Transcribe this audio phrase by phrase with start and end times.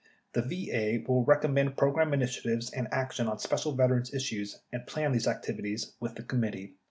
[0.33, 5.11] 58 The VA will recommend program initiatives and action on special veterans issues and plan
[5.11, 6.73] these activities with the Committee.